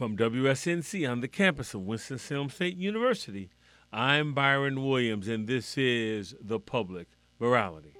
[0.00, 3.50] From WSNC on the campus of Winston-Salem State University,
[3.92, 7.06] I'm Byron Williams, and this is The Public
[7.38, 7.92] Morality.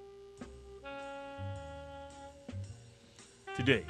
[3.54, 3.84] Today,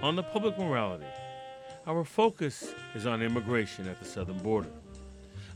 [0.00, 1.04] on The Public Morality,
[1.86, 4.70] our focus is on immigration at the southern border.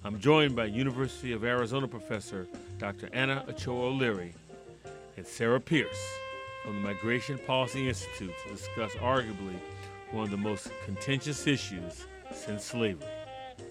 [0.04, 3.08] I'm joined by University of Arizona professor Dr.
[3.14, 4.34] Anna Ochoa O'Leary
[5.16, 6.06] and Sarah Pierce
[6.66, 9.56] from the Migration Policy Institute to discuss arguably
[10.12, 13.08] one of the most contentious issues since slavery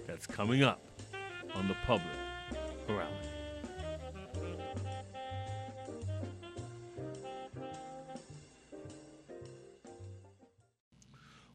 [0.07, 0.81] that's coming up
[1.53, 2.15] on the public
[2.89, 3.27] morality.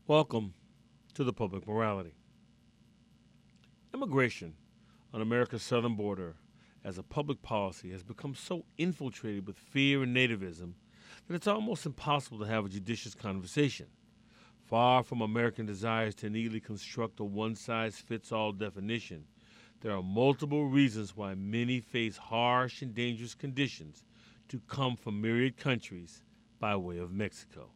[0.07, 0.55] Welcome
[1.15, 2.15] to the public morality.
[3.93, 4.55] Immigration
[5.13, 6.37] on America's southern border
[6.85, 10.75] as a public policy has become so infiltrated with fear and nativism
[11.27, 13.87] that it's almost impossible to have a judicious conversation.
[14.67, 19.25] Far from American desires to neatly construct a one size fits all definition,
[19.81, 24.03] there are multiple reasons why many face harsh and dangerous conditions
[24.49, 26.25] to come from myriad countries
[26.59, 27.71] by way of Mexico.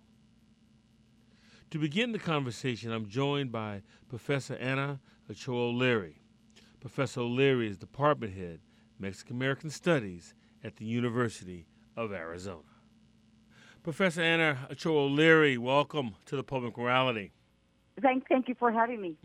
[1.71, 4.99] To begin the conversation, I'm joined by Professor Anna
[5.31, 6.21] Ochoa O'Leary.
[6.81, 8.59] Professor O'Leary is department head,
[8.99, 12.70] Mexican American Studies at the University of Arizona.
[13.83, 17.33] Professor Anna Ochoa O'Leary, welcome to the Public Morality.
[18.03, 19.17] Thank, thank you for having me.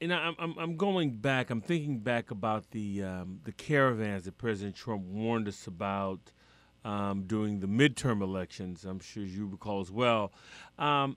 [0.00, 1.48] And I'm, I'm, I'm going back.
[1.50, 6.32] I'm thinking back about the um, the caravans that President Trump warned us about
[6.84, 8.84] um, during the midterm elections.
[8.84, 10.32] I'm sure you recall as well.
[10.76, 11.16] Um,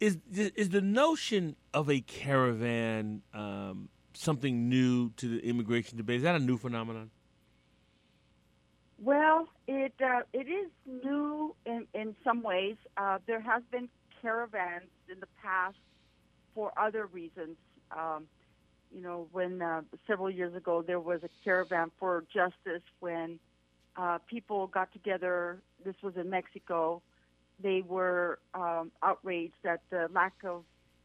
[0.00, 6.16] is is the notion of a caravan um, something new to the immigration debate?
[6.16, 7.10] Is that a new phenomenon?
[8.98, 12.76] Well, it uh, it is new in in some ways.
[12.96, 13.88] Uh, there has been
[14.22, 15.76] caravans in the past
[16.54, 17.56] for other reasons.
[17.90, 18.26] Um,
[18.94, 23.38] you know, when uh, several years ago there was a caravan for justice when
[23.96, 25.60] uh, people got together.
[25.84, 27.02] This was in Mexico.
[27.62, 30.64] They were um, outraged at the lack of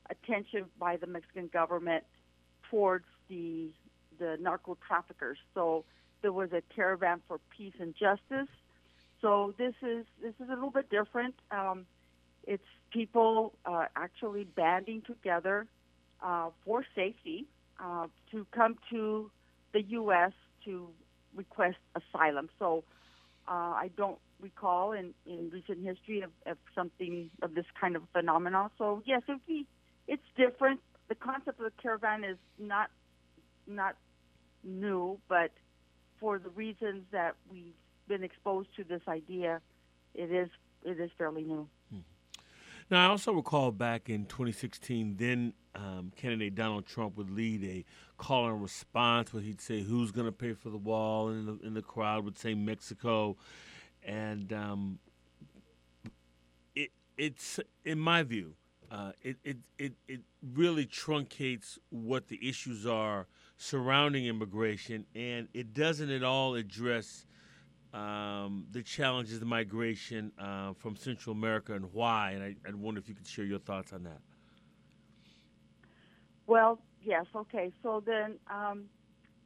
[0.09, 2.05] attention by the Mexican government
[2.69, 3.69] towards the
[4.17, 5.37] the narco traffickers.
[5.53, 5.83] So
[6.21, 8.49] there was a caravan for peace and justice.
[9.21, 11.35] So this is this is a little bit different.
[11.51, 11.85] Um,
[12.47, 15.67] it's people uh, actually banding together
[16.23, 17.45] uh, for safety
[17.83, 19.29] uh, to come to
[19.73, 20.31] the U.S.
[20.65, 20.87] to
[21.35, 22.49] request asylum.
[22.59, 22.83] So
[23.47, 28.03] uh, I don't recall in, in recent history of, of something of this kind of
[28.11, 28.71] phenomenon.
[28.77, 29.65] So yes, it be,
[30.07, 30.79] it's different.
[31.09, 32.89] The concept of the caravan is not
[33.67, 33.95] not
[34.63, 35.51] new, but
[36.21, 37.73] for the reasons that we've
[38.07, 39.59] been exposed to this idea,
[40.13, 40.49] it is
[40.85, 41.67] it is fairly new.
[42.89, 47.85] Now, I also recall back in 2016, then um, candidate Donald Trump would lead a
[48.17, 51.65] call and response where he'd say, "Who's going to pay for the wall?" and the,
[51.65, 53.37] and the crowd would say Mexico,
[54.03, 54.99] and um,
[56.75, 58.55] it it's in my view,
[58.91, 60.19] uh, it, it it it
[60.53, 67.25] really truncates what the issues are surrounding immigration, and it doesn't at all address
[67.93, 72.31] um, the challenges of migration uh, from Central America and why.
[72.31, 74.19] And I, I wonder if you could share your thoughts on that.
[76.47, 77.71] Well, yes, okay.
[77.83, 78.85] So then um,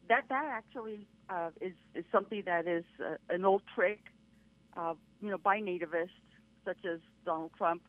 [0.09, 3.99] that that actually uh, is is something that is uh, an old trick,
[4.75, 6.09] uh, you know, by nativists
[6.65, 7.83] such as Donald Trump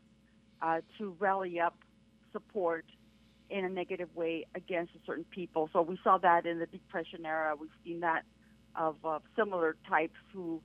[0.63, 1.77] uh, to rally up
[2.33, 2.85] support
[3.49, 5.71] in a negative way against certain people.
[5.73, 7.55] So we saw that in the Depression era.
[7.59, 8.25] We've seen that
[8.75, 10.61] of uh, similar types who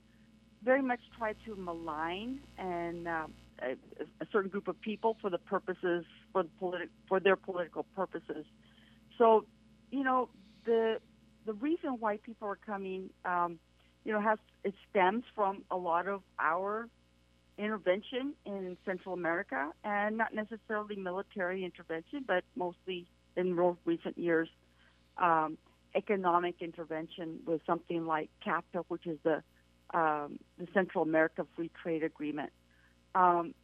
[0.64, 3.26] very much try to malign and uh,
[3.60, 3.72] a,
[4.20, 8.44] a, certain group of people for the purposes for the politi- for their political purposes.
[9.18, 9.46] So,
[9.90, 10.28] you know,
[10.64, 10.98] the
[11.46, 13.58] the reason why people are coming, um,
[14.04, 16.88] you know, has it stems from a lot of our
[17.58, 24.48] intervention in Central America, and not necessarily military intervention, but mostly in more recent years,
[25.18, 25.58] um,
[25.94, 29.42] economic intervention with something like CAFTA, which is the
[29.94, 32.50] um, the Central America Free Trade Agreement.
[33.14, 33.54] Um,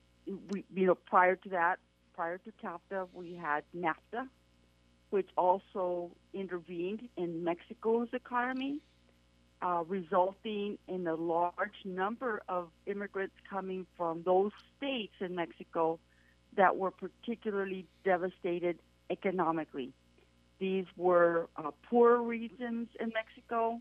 [0.51, 1.79] we, you know, prior to that,
[2.15, 4.29] prior to CAFTA, we had NAFTA,
[5.09, 8.81] which also intervened in Mexico's economy
[9.63, 15.99] uh, resulting in a large number of immigrants coming from those states in Mexico
[16.57, 18.79] that were particularly devastated
[19.11, 19.93] economically.
[20.59, 23.81] These were uh, poor regions in Mexico,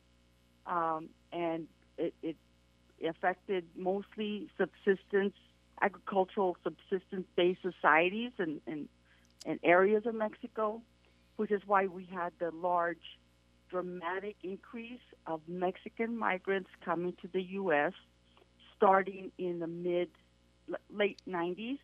[0.65, 2.35] um, and it, it
[3.07, 5.33] affected mostly subsistence,
[5.81, 8.87] agricultural subsistence-based societies, and, and
[9.47, 10.81] and areas of Mexico,
[11.37, 13.17] which is why we had the large,
[13.69, 17.93] dramatic increase of Mexican migrants coming to the U.S.
[18.75, 20.09] starting in the mid
[20.93, 21.79] late 90s,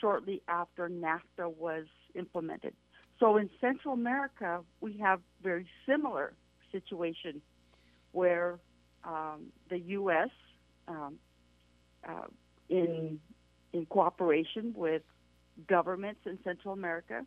[0.00, 1.84] shortly after NAFTA was
[2.14, 2.74] implemented.
[3.20, 6.34] So in Central America, we have very similar
[6.72, 7.40] situation
[8.12, 8.58] where
[9.04, 10.30] um, the U.S.
[10.86, 11.18] Um,
[12.08, 12.26] uh,
[12.68, 13.18] in
[13.72, 15.02] in cooperation with
[15.66, 17.24] governments in Central America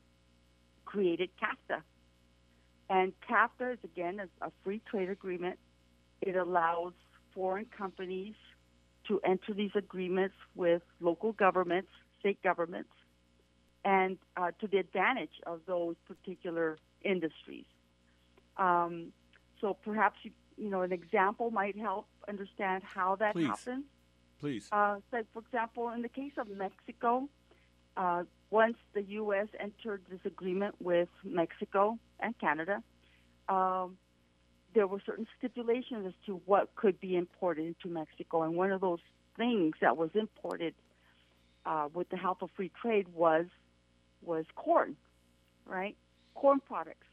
[0.86, 1.82] created CAFTA,
[2.92, 5.58] and CAFTA is again a, a free trade agreement.
[6.22, 6.92] It allows
[7.34, 8.36] foreign companies
[9.08, 11.90] to enter these agreements with local governments,
[12.20, 12.92] state governments,
[13.86, 17.66] and uh, to the advantage of those particular industries.
[18.58, 19.14] Um,
[19.62, 23.48] so perhaps you, you know an example might help understand how that Please.
[23.48, 23.86] happens.
[24.40, 24.68] Please.
[24.72, 27.30] Uh, so, for example, in the case of Mexico,
[27.96, 29.48] uh, once the U.S.
[29.60, 32.84] entered this agreement with Mexico and Canada,
[33.50, 33.98] um,
[34.76, 38.44] there were certain stipulations as to what could be imported into Mexico.
[38.44, 39.00] And one of those
[39.38, 40.76] things that was imported
[41.66, 43.46] uh, with the help of free trade was
[44.24, 44.96] was corn,
[45.66, 45.96] right?
[46.36, 47.08] Corn products.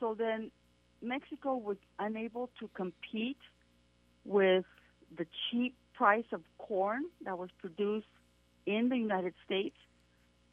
[0.00, 0.50] So then
[1.02, 3.36] Mexico was unable to compete
[4.24, 4.64] with
[5.16, 8.06] the cheap price of corn that was produced
[8.66, 9.76] in the United States,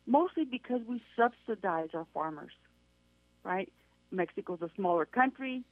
[0.10, 2.52] mostly because we subsidize our farmers,
[3.44, 3.72] right?
[4.12, 5.64] Mexico's a smaller country.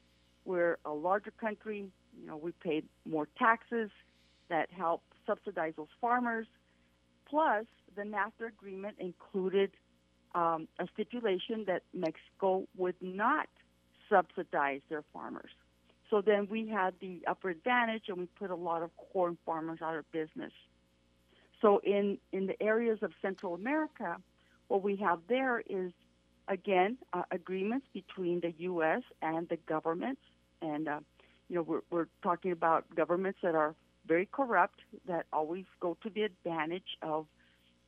[0.45, 1.89] We're a larger country.
[2.19, 3.89] You know, we pay more taxes
[4.50, 6.48] that help subsidize those farmers.
[7.28, 9.72] Plus, the NAFTA agreement included
[10.36, 13.48] um, a stipulation that Mexico would not
[14.10, 15.50] subsidize their farmers.
[16.10, 19.80] So then we had the upper advantage, and we put a lot of corn farmers
[19.81, 20.54] out of business.
[21.62, 24.18] So in in the areas of Central America,
[24.68, 25.92] what we have there is
[26.48, 29.01] again uh, agreements between the U.S.
[29.21, 30.21] and the governments,
[30.62, 31.00] and uh,
[31.50, 33.75] you know we're we're talking about governments that are
[34.07, 37.25] very corrupt, that always go to the advantage of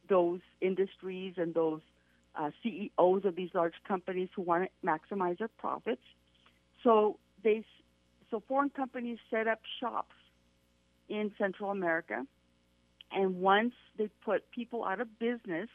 [0.09, 1.81] those industries and those
[2.35, 6.01] uh, CEOs of these large companies who want to maximize their profits.
[6.83, 7.63] So they
[8.31, 10.15] so foreign companies set up shops
[11.07, 12.25] in Central America,
[13.11, 15.69] and once they put people out of business,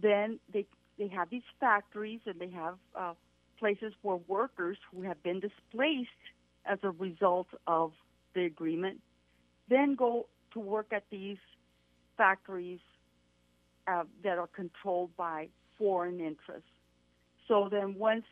[0.00, 0.66] then they
[0.98, 3.14] they have these factories and they have uh,
[3.58, 6.10] places where workers who have been displaced
[6.66, 7.92] as a result of
[8.34, 9.00] the agreement
[9.68, 11.38] then go to work at these
[12.16, 12.80] factories
[13.86, 15.48] uh, that are controlled by
[15.78, 16.68] foreign interests.
[17.48, 18.24] So then once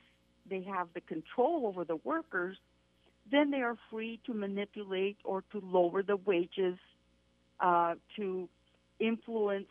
[0.48, 2.56] they have the control over the workers,
[3.30, 6.78] then they are free to manipulate or to lower the wages,
[7.60, 8.48] uh, to
[8.98, 9.68] influence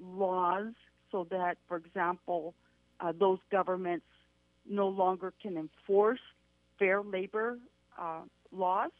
[0.00, 0.72] laws
[1.10, 2.54] so that, for example,
[3.00, 4.06] uh, those governments
[4.68, 6.20] no longer can enforce
[6.78, 7.58] fair labor
[7.98, 8.20] uh,
[8.52, 8.90] laws.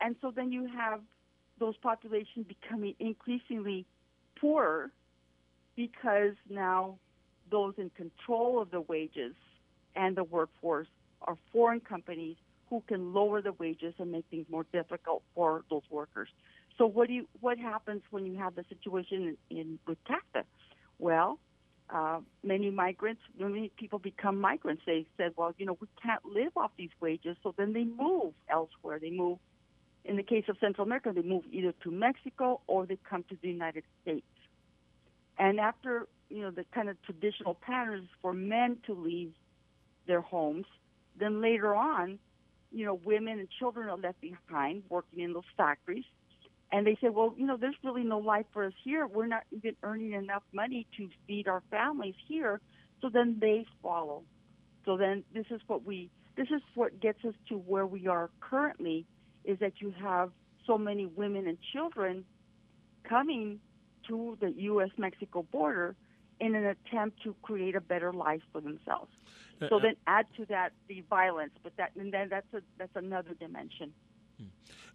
[0.00, 1.00] And so then you have
[1.58, 3.86] those populations becoming increasingly
[4.40, 4.90] poorer
[5.76, 6.98] because now
[7.50, 9.34] those in control of the wages
[9.96, 10.88] and the workforce
[11.22, 12.36] are foreign companies
[12.68, 16.28] who can lower the wages and make things more difficult for those workers.
[16.78, 20.44] So what do you, what happens when you have the situation in, in with CAFTA?
[20.98, 21.38] Well,
[21.90, 24.82] uh, many migrants, many people become migrants.
[24.86, 28.32] They said, well, you know, we can't live off these wages, so then they move
[28.48, 28.98] elsewhere.
[28.98, 29.38] They move.
[30.04, 33.36] In the case of Central America, they move either to Mexico or they come to
[33.40, 34.26] the United States.
[35.38, 39.32] And after you know the kind of traditional patterns for men to leave
[40.06, 40.66] their homes,
[41.18, 42.18] then later on,
[42.70, 46.04] you know, women and children are left behind working in those factories.
[46.72, 49.06] And they say, well, you know, there's really no life for us here.
[49.06, 52.60] We're not even earning enough money to feed our families here.
[53.00, 54.24] So then they follow.
[54.84, 58.30] So then this is what we, this is what gets us to where we are
[58.40, 59.06] currently
[59.44, 60.30] is that you have
[60.66, 62.24] so many women and children
[63.08, 63.60] coming
[64.08, 64.90] to the U.S.
[64.96, 65.94] Mexico border
[66.40, 69.10] in an attempt to create a better life for themselves.
[69.60, 72.60] Uh, So uh, then add to that the violence, but that and then that's a
[72.78, 73.92] that's another dimension.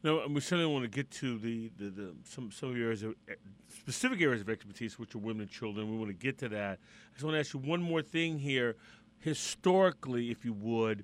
[0.01, 3.33] No, we certainly want to get to the, the, the some some areas of eh,
[3.67, 5.91] specific areas of expertise, which are women and children.
[5.91, 6.79] We want to get to that.
[6.79, 8.77] I just want to ask you one more thing here.
[9.19, 11.03] Historically, if you would,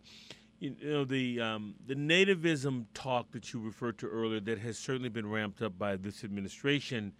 [0.59, 5.09] you know the um, the nativism talk that you referred to earlier that has certainly
[5.09, 7.13] been ramped up by this administration.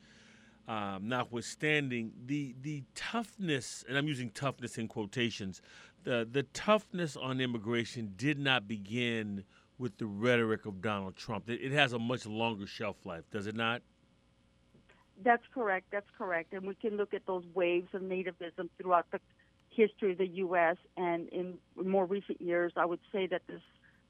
[0.68, 5.62] Um, notwithstanding the the toughness, and I'm using toughness in quotations,
[6.06, 9.44] the the toughness on immigration did not begin
[9.78, 11.50] with the rhetoric of Donald Trump.
[11.50, 13.82] It, has a much longer shelf life, does it not?
[15.24, 15.88] That's correct.
[15.92, 16.54] That's correct.
[16.54, 19.20] And we can look at those waves of nativism throughout the
[19.70, 20.78] history of the U.S.
[20.98, 23.62] And in more recent years, I would say that this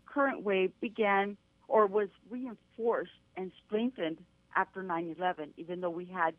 [0.05, 4.19] current wave began or was reinforced and strengthened
[4.55, 6.34] after 9 11, even though we had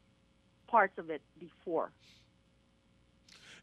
[0.66, 1.90] parts of it before.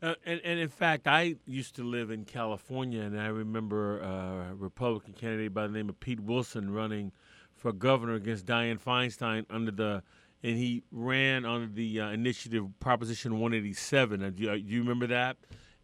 [0.04, 4.52] Uh, and, and in fact, I used to live in California, and I remember uh,
[4.52, 7.14] a Republican candidate by the name of Pete Wilson running
[7.56, 10.04] for governor against Dianne Feinstein under the,
[10.44, 14.22] and he ran under the uh, initiative Proposition 187.
[14.22, 15.38] Uh, do, you, uh, do you remember that?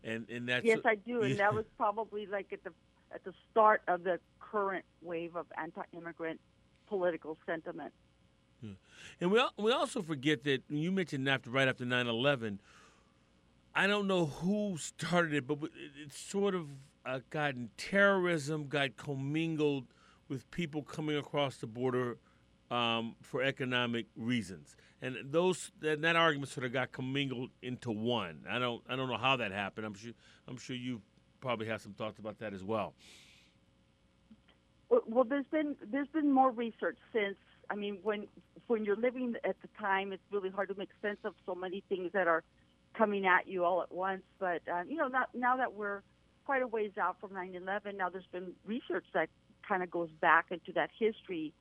[0.03, 2.71] And and that's yes, I do, and that was probably like at the
[3.13, 6.39] at the start of the current wave of anti-immigrant
[6.87, 7.93] political sentiment.
[8.61, 8.71] Yeah.
[9.19, 12.59] And we we also forget that you mentioned after right after 9/11
[13.79, 15.59] I don't know who started it, but
[16.03, 16.67] it's sort of
[17.05, 19.85] uh, gotten terrorism got commingled
[20.27, 22.17] with people coming across the border
[22.69, 28.41] um, for economic reasons, and those that, that argument sort of got commingled into one.
[28.49, 29.85] I don't I don't know how that happened.
[29.85, 30.11] I'm sure
[30.49, 31.01] I'm sure you
[31.39, 32.95] probably have some thoughts about that as well.
[34.89, 37.37] Well, there's been there's been more research since.
[37.69, 38.27] I mean, when
[38.67, 41.81] when you're living at the time, it's really hard to make sense of so many
[41.87, 42.43] things that are
[42.99, 44.21] coming at you all at once.
[44.39, 46.01] But uh, you know, not, now that we're
[46.45, 49.29] quite a ways out from 9/11, now there's been research that
[49.67, 51.53] kind of goes back into that history,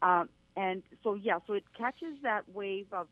[0.00, 3.08] um, and so yeah, so it catches that wave of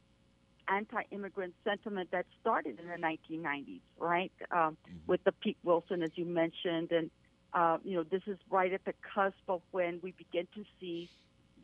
[0.68, 4.32] anti-immigrant sentiment that started in the 1990s, right?
[4.52, 4.96] Um, mm-hmm.
[5.08, 7.10] With the Pete Wilson, as you mentioned, and
[7.52, 11.10] uh, you know, this is right at the cusp of when we begin to see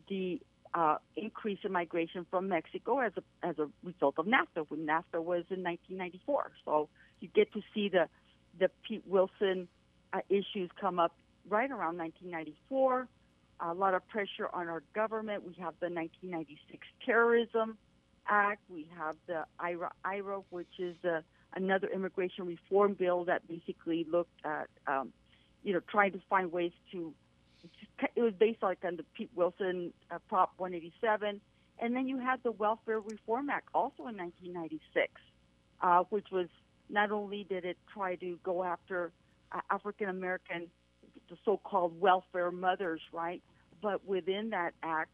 [0.09, 0.41] the
[0.75, 4.67] uh, increase in migration from Mexico as a as a result of NAFTA.
[4.69, 6.89] When NAFTA was in 1994, so
[7.21, 8.09] you get to see the
[8.59, 9.69] the Pete Wilson
[10.13, 11.15] uh, issues come up
[11.49, 13.09] right around 1994.
[13.61, 15.45] A lot of pressure on our government.
[15.45, 17.77] We have the 1996 Terrorism
[18.29, 18.61] Act.
[18.71, 24.39] We have the IRA, IRA which is the, another immigration reform bill that basically looked
[24.45, 25.13] at, um,
[25.65, 27.13] you know, trying to find ways to
[28.17, 31.41] it was based like on the Pete Wilson uh, Prop 187,
[31.81, 35.13] and then you had the Welfare Reform Act also in 1996,
[35.81, 36.49] uh, which was
[36.89, 39.13] not only did it try to go after
[39.53, 40.69] uh, African American,
[41.29, 43.43] the so-called welfare mothers, right,
[43.83, 45.13] but within that act,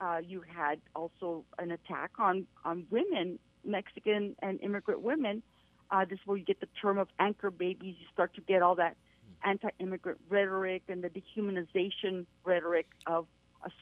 [0.00, 5.42] uh, you had also an attack on on women, Mexican and immigrant women.
[5.90, 7.96] Uh, this is where you get the term of anchor babies.
[7.98, 8.96] You start to get all that
[9.44, 13.26] anti-immigrant rhetoric and the dehumanization rhetoric of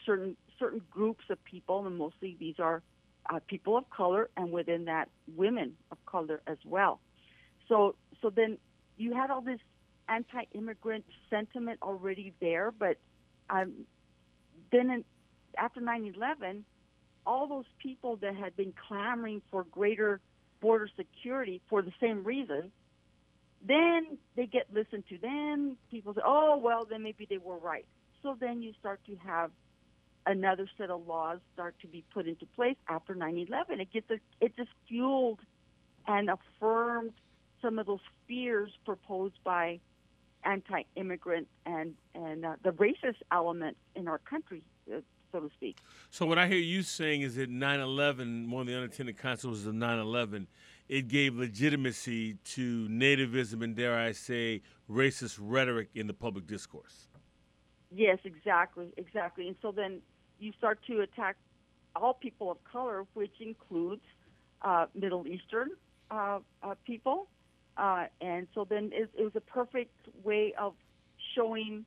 [0.05, 2.83] certain certain groups of people, and mostly these are
[3.31, 7.01] uh, people of color, and within that, women of color as well.
[7.69, 8.59] So, so then
[8.97, 9.61] you had all this
[10.09, 12.97] anti-immigrant sentiment already there, but
[13.51, 13.73] um,
[14.73, 15.05] then in,
[15.57, 16.63] after 9/11,
[17.27, 20.21] all those people that had been clamoring for greater
[20.61, 22.73] border security for the same reason
[23.67, 25.19] then they get listened to.
[25.19, 27.87] Then people say, oh, well, then maybe they were right.
[28.23, 29.51] So then you start to have
[30.27, 33.81] another set of laws start to be put into place after 9/11.
[33.81, 34.11] It gets
[34.41, 35.41] it just fueled
[36.07, 37.13] and affirmed
[37.63, 39.81] some of those fears proposed by
[40.45, 44.63] anti-immigrant and and uh, the racist element in our country,
[44.93, 45.01] uh,
[45.33, 45.79] so to speak.
[46.11, 49.75] So what I hear you saying is that 9/11, one of the unintended consequences of
[49.75, 50.47] 9/11,
[50.89, 57.09] it gave legitimacy to nativism and, dare I say, racist rhetoric in the public discourse.
[57.95, 59.49] Yes, exactly, exactly.
[59.49, 60.01] And so then
[60.39, 61.37] you start to attack
[61.95, 64.03] all people of color, which includes
[64.63, 65.71] uh, Middle Eastern
[66.11, 67.29] uh, uh, people.
[67.77, 70.75] Uh, and so then it, it was a perfect way of
[71.35, 71.85] showing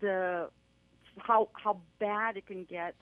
[0.00, 0.48] the
[1.18, 2.94] how how bad it can get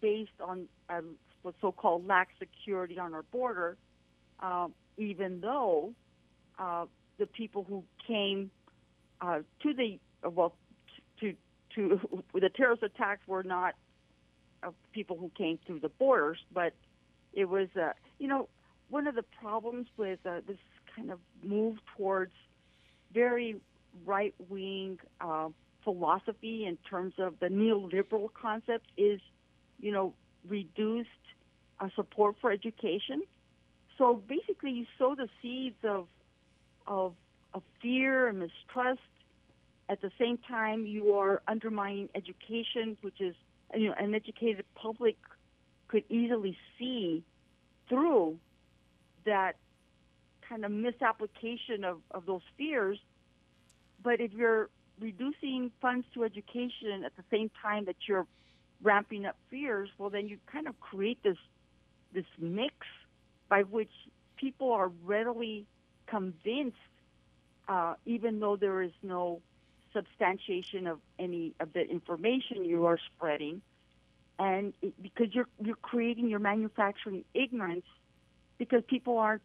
[0.00, 1.14] based on um,
[1.60, 3.76] so-called lax security on our border
[4.42, 5.92] uh, even though
[6.58, 6.84] uh,
[7.18, 8.50] the people who came
[9.20, 10.54] uh, to the uh, well
[11.20, 11.34] to
[11.74, 12.00] to
[12.34, 13.74] the terrorist attacks were not
[14.62, 16.74] uh, people who came through the borders, but
[17.32, 17.68] it was
[18.18, 18.48] you know
[18.90, 20.58] one of the problems with this
[20.94, 22.32] kind of move towards
[23.14, 23.56] very
[24.04, 24.98] right wing
[25.84, 29.20] philosophy in terms of the neoliberal concept is
[29.80, 30.12] you know
[30.46, 31.08] reduced
[31.96, 33.22] support for education
[33.98, 36.06] so basically, you sow the seeds of
[36.86, 37.14] of
[37.54, 39.00] of fear and mistrust.
[39.88, 43.34] At the same time, you are undermining education, which is
[43.74, 45.16] you know an educated public
[45.88, 47.22] could easily see
[47.88, 48.38] through
[49.26, 49.56] that
[50.48, 52.98] kind of misapplication of, of those fears.
[54.02, 54.70] But if you're
[55.00, 58.26] reducing funds to education at the same time that you're
[58.82, 61.36] ramping up fears, well, then you kind of create this
[62.14, 62.74] this mix
[63.52, 63.92] by which
[64.38, 65.66] people are readily
[66.06, 66.78] convinced,
[67.68, 69.42] uh, even though there is no
[69.92, 73.60] substantiation of any of the information you are spreading,
[74.38, 77.84] and it, because you're you're creating your manufacturing ignorance
[78.56, 79.42] because people aren't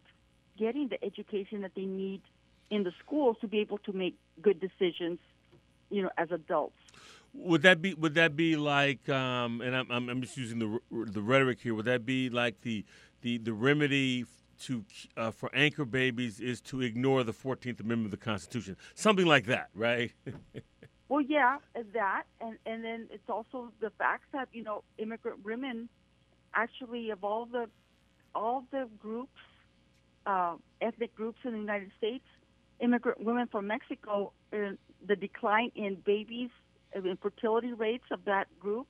[0.58, 2.22] getting the education that they need
[2.70, 5.18] in the schools to be able to make good decisions,
[5.90, 6.80] you know, as adults.
[7.34, 11.20] Would that be would that be like um, and I'm, I'm just using the the
[11.20, 11.74] rhetoric here.
[11.74, 12.86] Would that be like the
[13.22, 14.24] the the remedy
[14.60, 14.84] to
[15.16, 19.46] uh, for anchor babies is to ignore the Fourteenth Amendment of the Constitution, something like
[19.46, 20.12] that, right?
[21.08, 21.58] well, yeah,
[21.94, 25.88] that, and and then it's also the fact that you know immigrant women,
[26.54, 27.68] actually of all the
[28.34, 29.40] all the groups,
[30.26, 32.24] uh, ethnic groups in the United States,
[32.80, 34.70] immigrant women from Mexico, uh,
[35.06, 36.50] the decline in babies,
[36.94, 38.88] in fertility rates of that group,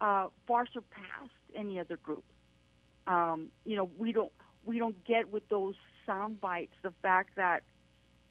[0.00, 2.24] uh, far surpassed any other group.
[3.10, 4.30] Um, you know, we don't
[4.64, 5.74] we don't get with those
[6.06, 7.62] sound bites the fact that,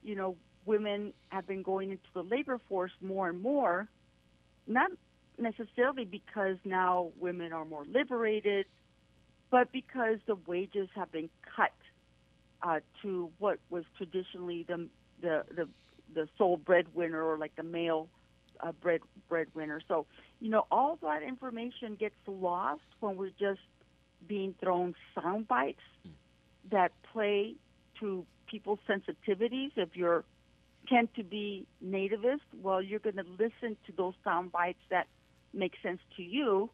[0.04, 3.90] you know, women have been going into the labor force more and more,
[4.68, 4.90] not
[5.38, 8.68] necessarily because now women are more liberated,
[9.52, 11.74] but because the wages have been cut
[12.62, 14.88] uh, to what was traditionally the
[15.22, 15.68] the the,
[16.16, 18.08] the sole breadwinner or like the male
[18.62, 19.82] uh, bread breadwinner.
[19.90, 20.06] So
[20.40, 23.60] you know all that information gets lost when we're just
[24.28, 25.82] being thrown sound bites
[26.72, 27.56] that play
[28.00, 29.72] to people's sensitivities.
[29.76, 30.24] If you
[30.88, 35.08] tend to be nativist, well, you're going to listen to those sound bites that
[35.54, 36.70] make sense to you.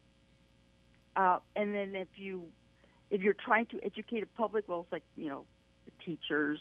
[1.16, 2.44] Uh, and then if you
[3.10, 5.44] if you're trying to educate a public, well, it's like you know,
[6.04, 6.60] teachers,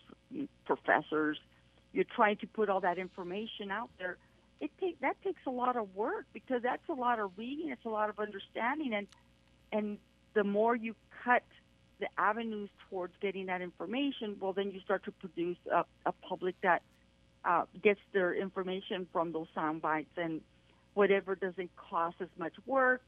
[0.66, 1.38] professors.
[1.92, 4.18] You're trying to put all that information out there.
[4.62, 7.70] It take that takes a lot of work because that's a lot of reading.
[7.70, 9.08] It's a lot of understanding, and
[9.72, 9.98] and
[10.36, 11.44] the more you cut
[12.00, 16.56] the avenues towards getting that information, well, then you start to produce a, a public
[16.62, 16.84] that
[17.46, 20.42] uh, gets their information from those sound bites and
[20.94, 23.02] whatever doesn't cost as much work.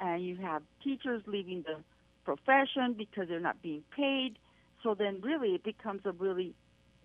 [0.00, 1.76] And you have teachers leaving the
[2.24, 4.36] profession because they're not being paid.
[4.82, 6.54] So then, really, it becomes a really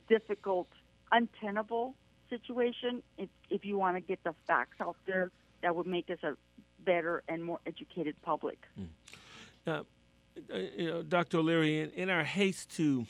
[0.09, 0.67] difficult,
[1.11, 1.93] untenable
[2.29, 6.19] situation if, if you want to get the facts out there that would make us
[6.23, 6.35] a
[6.83, 8.57] better and more educated public.
[8.79, 8.87] Mm.
[9.69, 9.83] Uh,
[10.77, 11.39] you know, Dr.
[11.39, 13.05] O'Leary, in, in, our haste to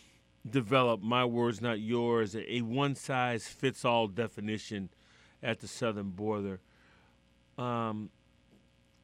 [0.50, 4.89] develop my words, not yours, a, a one size fits all definition
[5.43, 6.60] at the southern border,
[7.58, 8.10] um,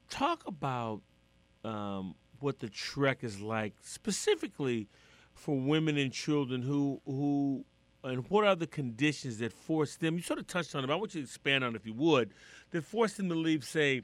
[0.10, 1.02] talk about
[1.63, 4.88] um, what the trek is like specifically
[5.34, 7.65] for women and children who who
[8.04, 10.15] and what are the conditions that force them?
[10.15, 11.88] You sort of touched on it, but I want you to expand on it if
[11.88, 12.32] you would.
[12.70, 14.04] That force them to leave, say,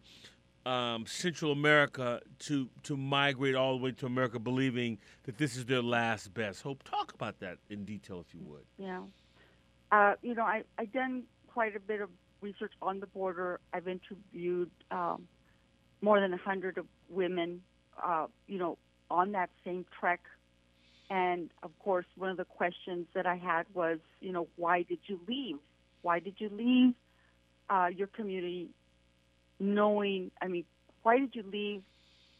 [0.65, 5.65] um, Central America to to migrate all the way to America, believing that this is
[5.65, 6.84] their last best hope.
[6.84, 8.65] Talk about that in detail, if you would.
[8.78, 9.02] Yeah,
[9.91, 12.10] uh, you know, I I've done quite a bit of
[12.41, 13.60] research on the border.
[13.74, 15.28] I've interviewed um,
[16.02, 17.62] more than a hundred of women,
[18.04, 18.78] uh, you know,
[19.10, 20.21] on that same trek.
[21.10, 25.00] And of course, one of the questions that I had was, you know, why did
[25.08, 25.58] you leave?
[26.04, 26.93] Why did you leave
[27.69, 28.69] uh, your community
[29.62, 30.65] knowing, I mean,
[31.04, 31.84] why did you leave?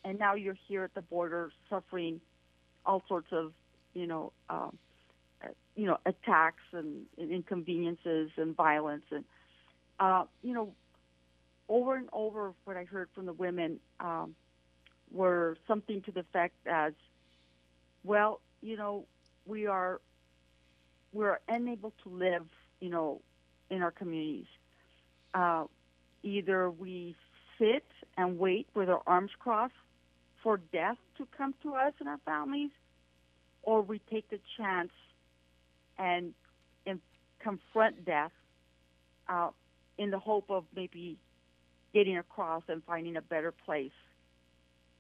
[0.04, 2.20] And now you're here at the border suffering
[2.86, 3.54] all sorts of,
[3.94, 4.78] you know, um,
[5.44, 9.04] uh, you know, attacks and, and, inconveniences and violence.
[9.12, 9.24] And,
[10.00, 10.74] uh, you know,
[11.70, 14.36] over and over, what I heard from the women um,
[15.12, 16.94] were something to the effect as,
[18.04, 19.06] well, you know,
[19.46, 20.02] we are
[21.14, 22.48] we're unable to live,
[22.80, 23.22] you know,
[23.70, 24.46] in our communities.
[25.34, 25.66] Uh,
[26.24, 27.16] either we
[27.58, 27.86] sit
[28.18, 29.74] and wait with our arms crossed
[30.44, 32.72] for death to come to us and our families,
[33.64, 34.92] or we take the chance
[35.98, 36.34] and,
[36.86, 37.00] and
[37.40, 38.32] confront death
[39.30, 39.50] uh,
[39.98, 41.18] in the hope of maybe
[41.94, 43.92] getting across and finding a better place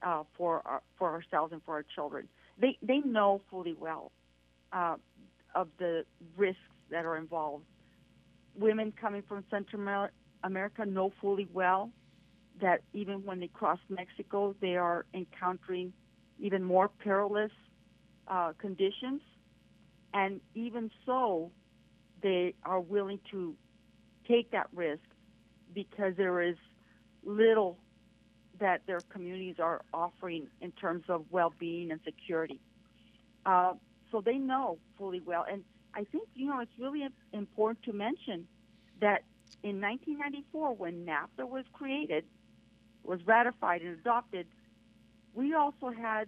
[0.03, 2.27] uh, for our, for ourselves and for our children.
[2.59, 4.11] They they know fully well
[4.71, 4.95] uh,
[5.55, 6.05] of the
[6.37, 6.59] risks
[6.91, 7.63] that are involved.
[8.59, 9.81] Women coming from Central
[10.43, 11.91] America know fully well
[12.61, 15.93] that even when they cross Mexico, they are encountering
[16.39, 17.51] even more perilous
[18.27, 19.21] uh, conditions.
[20.13, 21.51] And even so,
[22.21, 23.55] they are willing to
[24.27, 25.03] take that risk
[25.73, 26.57] because there is
[27.23, 27.77] little
[28.59, 32.59] that their communities are offering in terms of well-being and security.
[33.45, 33.73] Uh,
[34.11, 35.45] so they know fully well.
[35.49, 35.63] And
[35.95, 38.47] I think, you know, it's really important to mention
[38.99, 39.23] that
[39.63, 42.25] in 1994, when NAFTA was created,
[43.03, 44.47] was ratified and adopted,
[45.33, 46.27] we also had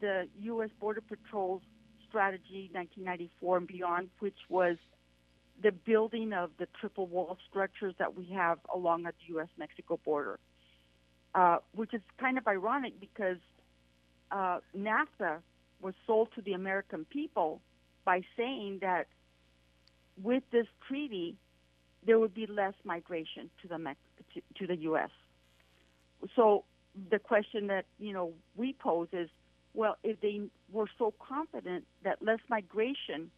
[0.00, 0.70] the U.S.
[0.80, 1.62] Border Patrol's
[2.08, 4.76] strategy 1994 and beyond, which was
[5.62, 9.48] the building of the triple wall structures that we have along at the U.S.
[9.58, 10.38] Mexico border,
[11.34, 13.38] uh, which is kind of ironic because
[14.30, 15.38] uh, NAFTA
[15.80, 17.60] was sold to the American people
[18.04, 19.06] by saying that
[20.20, 21.36] with this treaty,
[22.04, 23.76] there would be less migration to the
[24.34, 25.10] to, to the U.S.
[26.36, 26.64] So
[27.10, 29.28] the question that you know we pose is,
[29.74, 33.30] well, if they were so confident that less migration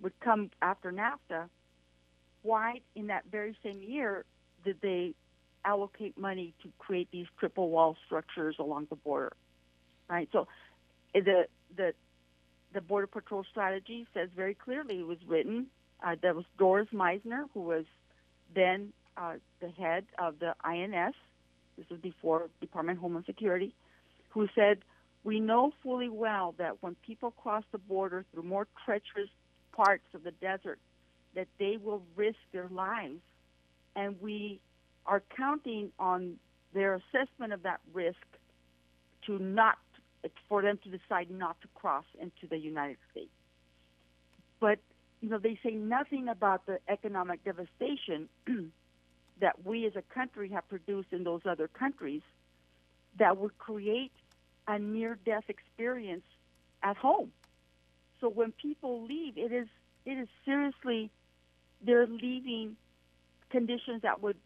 [0.00, 1.48] would come after NAFTA,
[2.42, 4.24] why in that very same year
[4.64, 5.14] did they
[5.64, 9.32] allocate money to create these triple wall structures along the border?
[10.08, 10.28] Right.
[10.32, 10.48] So
[11.14, 11.94] eh, the the
[12.72, 15.66] the border patrol strategy says very clearly it was written.
[16.02, 17.84] Uh, that was Doris Meissner, who was
[18.54, 21.14] then uh, the head of the INS.
[21.76, 23.74] This was before Department of Homeland Security,
[24.30, 24.78] who said,
[25.24, 29.30] "We know fully well that when people cross the border through more treacherous
[29.72, 30.78] parts of the desert,
[31.34, 33.20] that they will risk their lives,
[33.96, 34.60] and we
[35.06, 36.38] are counting on
[36.72, 38.18] their assessment of that risk
[39.26, 39.78] to not
[40.48, 43.30] for them to decide not to cross into the United States.
[44.60, 44.78] But
[45.24, 48.28] you know, they say nothing about the economic devastation
[49.40, 52.20] that we as a country have produced in those other countries
[53.18, 54.12] that would create
[54.68, 56.26] a near-death experience
[56.82, 57.32] at home.
[58.20, 59.66] So when people leave, it is
[60.04, 61.10] it is seriously
[61.80, 62.76] they're leaving
[63.48, 64.36] conditions that would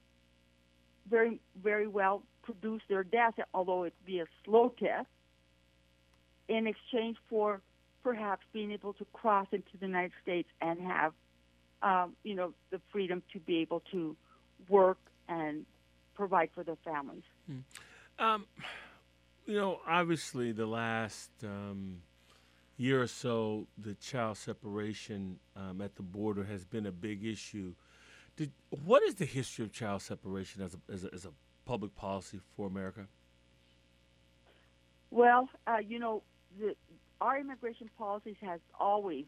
[1.11, 5.07] very very well produce their death, although it be a slow death
[6.47, 7.63] in exchange for
[8.09, 11.13] perhaps being able to cross into the United States and have,
[11.83, 14.17] um, you know, the freedom to be able to
[14.67, 14.97] work
[15.29, 15.67] and
[16.15, 17.23] provide for their families.
[17.47, 18.25] Hmm.
[18.25, 18.47] Um,
[19.45, 21.99] you know, obviously, the last um,
[22.79, 27.75] year or so, the child separation um, at the border has been a big issue.
[28.37, 31.31] Did, what is the history of child separation as a, as a, as a
[31.67, 33.07] public policy for America?
[35.11, 36.23] Well, uh, you know,
[36.59, 36.75] the,
[37.21, 39.25] our immigration policies has always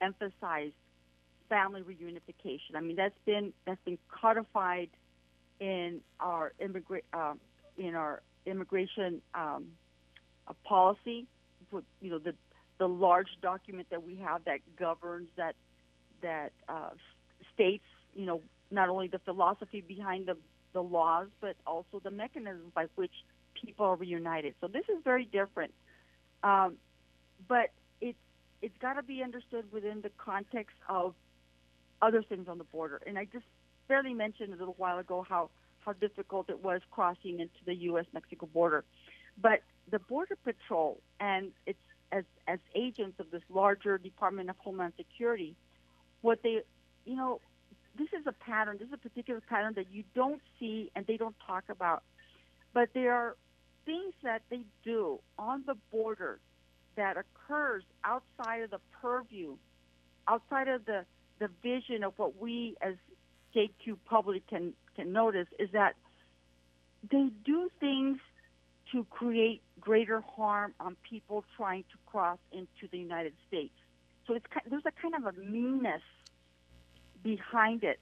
[0.00, 0.74] emphasized
[1.48, 2.76] family reunification.
[2.76, 4.90] I mean, that's been that's been codified
[5.60, 7.34] in our immigrant uh,
[7.78, 9.66] in our immigration um,
[10.48, 11.26] uh, policy.
[11.70, 12.34] With, you know, the
[12.78, 15.54] the large document that we have that governs that
[16.22, 16.90] that uh,
[17.54, 17.84] states,
[18.14, 20.36] you know, not only the philosophy behind the
[20.72, 23.12] the laws, but also the mechanisms by which
[23.54, 24.54] people are reunited.
[24.60, 25.72] So this is very different
[26.42, 26.76] um,
[27.48, 28.18] but it's
[28.62, 31.14] it's got to be understood within the context of
[32.02, 33.00] other things on the border.
[33.06, 33.44] And I just
[33.88, 38.06] barely mentioned a little while ago how how difficult it was crossing into the U.S.
[38.12, 38.84] Mexico border.
[39.40, 41.78] But the Border Patrol and its
[42.12, 45.54] as as agents of this larger Department of Homeland Security,
[46.22, 46.62] what they
[47.04, 47.40] you know
[47.96, 48.76] this is a pattern.
[48.78, 52.02] This is a particular pattern that you don't see and they don't talk about.
[52.72, 53.36] But there are
[53.84, 56.40] things that they do on the border
[56.96, 59.56] that occurs outside of the purview,
[60.28, 61.04] outside of the,
[61.38, 62.94] the vision of what we as
[63.54, 65.94] JQ public can, can notice is that
[67.10, 68.18] they do things
[68.92, 73.74] to create greater harm on people trying to cross into the United States.
[74.26, 76.02] So it's there's a kind of a meanness
[77.22, 78.00] behind it.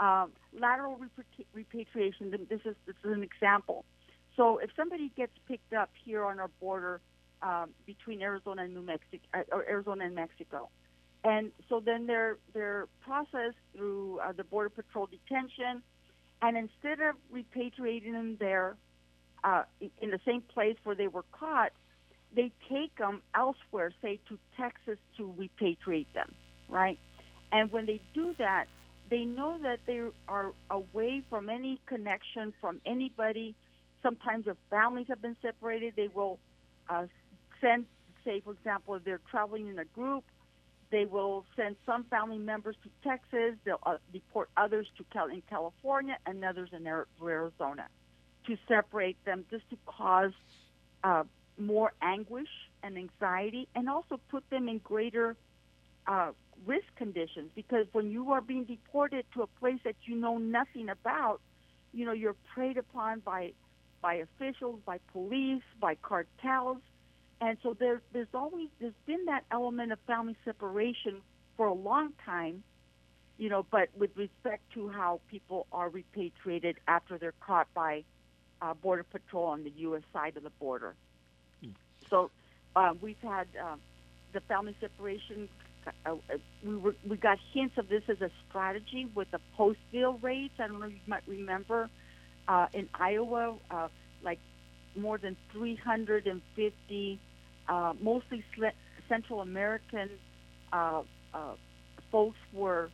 [0.00, 0.98] Um, lateral
[1.52, 2.30] repatriation.
[2.30, 3.84] This is this is an example.
[4.36, 7.00] So if somebody gets picked up here on our border
[7.42, 10.68] um, between Arizona and New Mexico, uh, or Arizona and Mexico,
[11.24, 15.82] and so then they're they're processed through uh, the border patrol detention,
[16.40, 18.76] and instead of repatriating them there
[19.44, 19.62] uh,
[20.00, 21.72] in the same place where they were caught,
[22.34, 26.32] they take them elsewhere, say to Texas, to repatriate them,
[26.68, 26.98] right?
[27.50, 28.66] And when they do that,
[29.10, 33.54] they know that they are away from any connection from anybody.
[34.02, 36.38] Sometimes if families have been separated, they will
[36.88, 37.06] uh,
[37.62, 37.86] send,
[38.24, 40.24] say, for example, if they're traveling in a group,
[40.90, 43.56] they will send some family members to Texas.
[43.64, 47.86] They'll uh, deport others to Cal- in California and others in Arizona
[48.46, 50.32] to separate them, just to cause
[51.04, 51.24] uh,
[51.58, 52.48] more anguish
[52.82, 55.36] and anxiety, and also put them in greater
[56.06, 56.32] uh,
[56.66, 57.50] risk conditions.
[57.54, 61.40] Because when you are being deported to a place that you know nothing about,
[61.92, 63.52] you know you're preyed upon by
[64.02, 66.78] by officials, by police, by cartels.
[67.42, 71.22] And so there, there's always there's been that element of family separation
[71.56, 72.62] for a long time,
[73.36, 73.66] you know.
[73.68, 78.04] But with respect to how people are repatriated after they're caught by
[78.62, 80.02] uh, border patrol on the U.S.
[80.12, 80.94] side of the border,
[81.64, 81.72] mm.
[82.08, 82.30] so
[82.76, 83.74] uh, we've had uh,
[84.32, 85.48] the family separation.
[85.84, 90.22] Uh, uh, we were, we got hints of this as a strategy with the Postville
[90.22, 90.54] raids.
[90.60, 91.90] I don't know if you might remember
[92.46, 93.88] uh, in Iowa, uh,
[94.22, 94.38] like
[94.94, 97.20] more than 350,
[97.68, 98.44] uh, mostly
[99.08, 100.10] Central American
[100.72, 101.02] uh,
[101.34, 101.54] uh,
[102.10, 102.90] folks were.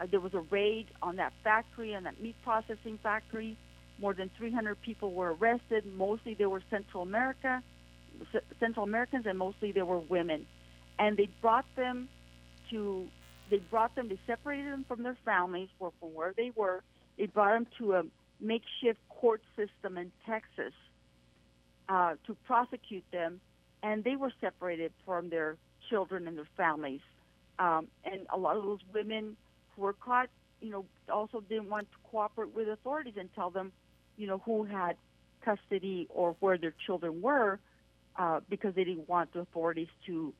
[0.00, 3.56] Uh, there was a raid on that factory, on that meat processing factory.
[4.00, 5.84] More than 300 people were arrested.
[5.94, 7.62] Mostly they were Central America,
[8.32, 10.46] C- Central Americans, and mostly they were women.
[10.98, 12.08] And they brought them
[12.70, 13.06] to.
[13.50, 14.08] They brought them.
[14.08, 16.82] They separated them from their families, or from where they were.
[17.18, 18.02] They brought them to a
[18.40, 20.72] makeshift court system in Texas
[21.90, 23.40] uh, to prosecute them,
[23.82, 25.56] and they were separated from their
[25.88, 27.00] children and their families.
[27.58, 29.36] Um, and a lot of those women
[29.74, 30.28] who were caught,
[30.60, 33.72] you know, also didn't want to cooperate with authorities and tell them,
[34.16, 34.96] you know, who had
[35.44, 37.58] custody or where their children were,
[38.16, 40.32] uh, because they didn't want the authorities to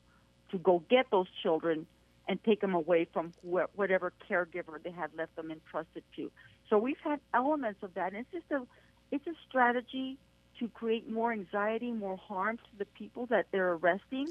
[0.51, 1.87] to go get those children
[2.27, 6.29] and take them away from wh- whatever caregiver they had left them entrusted to.
[6.69, 8.13] So we've had elements of that.
[8.13, 8.67] And it's just a
[9.11, 10.17] it's a strategy
[10.61, 14.29] to create more anxiety, more harm to the people that they're arresting.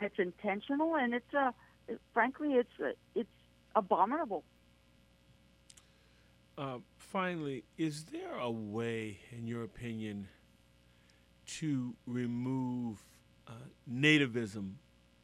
[0.00, 1.52] It's intentional, and it's a,
[1.90, 3.28] uh, frankly, it's a, it's
[3.74, 4.44] abominable.
[6.56, 10.28] Uh, finally, is there a way, in your opinion,
[11.46, 13.04] to remove
[13.48, 13.52] uh,
[13.90, 14.74] nativism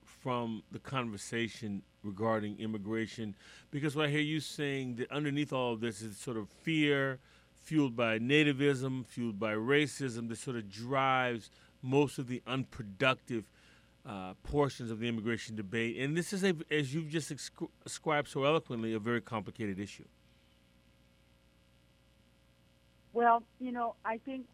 [0.04, 3.36] from the conversation regarding immigration?
[3.70, 7.20] Because what I hear you saying that underneath all of this is sort of fear,
[7.62, 11.50] fueled by nativism, fueled by racism, that sort of drives
[11.82, 13.44] most of the unproductive
[14.04, 15.96] uh, portions of the immigration debate.
[15.98, 17.32] And this is, a, as you've just
[17.84, 20.04] described so eloquently, a very complicated issue.
[23.12, 24.46] Well, you know, I think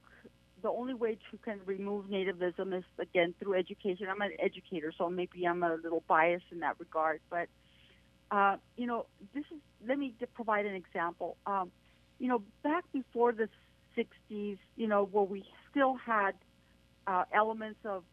[0.62, 4.08] the only way to of remove nativism is again through education.
[4.10, 7.20] I'm an educator, so maybe I'm a little biased in that regard.
[7.30, 7.48] But
[8.30, 9.60] uh, you know, this is.
[9.86, 11.36] Let me provide an example.
[11.46, 11.70] Um,
[12.18, 13.48] you know, back before the
[13.96, 16.32] 60s, you know, where we still had
[17.06, 18.04] uh, elements of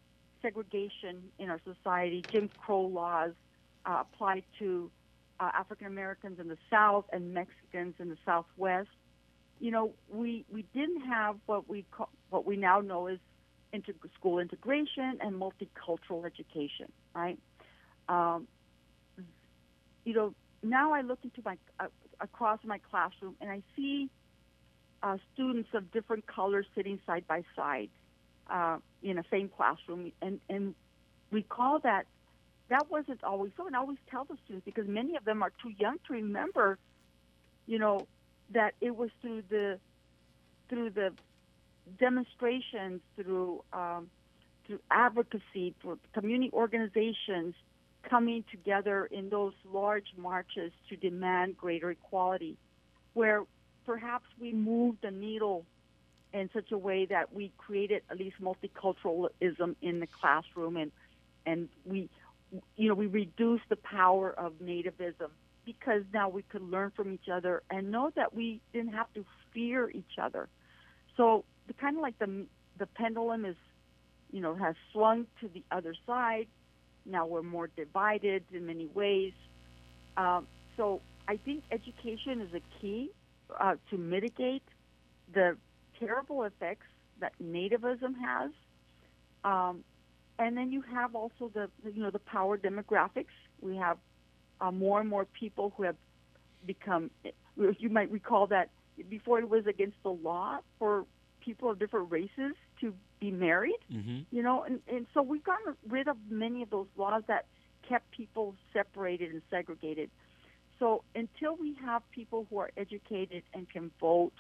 [0.42, 3.32] segregation in our society, Jim Crow laws
[3.86, 4.92] uh, applied to
[5.40, 8.90] uh, African Americans in the South and Mexicans in the Southwest.
[9.60, 13.20] You know, we we didn't have what we call, what we now know as
[13.74, 17.40] inter- school integration and multicultural education, right?
[18.08, 18.48] Um,
[20.04, 21.88] you know, now I look into my uh,
[22.20, 24.10] across my classroom, and I see
[25.04, 27.90] uh, students of different colors sitting side by side
[28.50, 30.76] uh, in the same classroom, and and
[31.32, 32.06] recall that
[32.70, 35.52] that wasn't always so, and I always tell the students because many of them are
[35.62, 36.78] too young to remember,
[37.68, 38.08] you know,
[38.52, 39.80] that it was through the
[40.70, 41.12] through the
[42.00, 44.10] demonstrations, through um,
[44.66, 47.54] through advocacy, through community organizations,
[48.10, 52.58] coming together in those large marches to demand greater equality,
[53.14, 53.44] where
[53.86, 55.66] perhaps we moved the needle
[56.34, 60.92] in such a way that we created at least multiculturalism in the classroom and
[61.46, 62.10] and we
[62.76, 65.30] you know we reduced the power of nativism
[65.66, 69.26] because now we could learn from each other and know that we didn't have to
[69.54, 70.48] fear each other.
[71.18, 72.46] So the kind of like the
[72.78, 73.56] the pendulum is
[74.32, 76.48] you know has swung to the other side
[77.06, 79.34] now we're more divided in many ways.
[80.18, 83.12] Um, so I think education is a key
[83.60, 84.64] uh, to mitigate
[85.34, 85.58] the
[86.00, 86.88] terrible effects
[87.20, 88.52] that nativism has.
[89.44, 89.84] Um,
[90.38, 93.34] and then you have also the you know the power demographics.
[93.62, 93.98] We have
[94.60, 95.96] uh, more and more people who have
[96.66, 97.12] become.
[97.56, 98.70] You might recall that
[99.10, 101.06] before it was against the law for
[101.40, 102.94] people of different races to
[103.26, 104.20] be married, mm-hmm.
[104.36, 107.46] you know, and, and so we've gotten rid of many of those laws that
[107.88, 110.10] kept people separated and segregated.
[110.80, 114.38] So until we have people who are educated and can vote